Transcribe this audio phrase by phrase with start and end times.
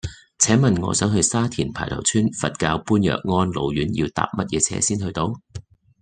[0.39, 5.39] 請問我想去沙田排頭村佛教般若安老院要搭乜嘢車先去到